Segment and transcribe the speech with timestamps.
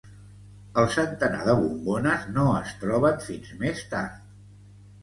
[0.83, 4.21] El centenar de bombones no es troben fins més tard.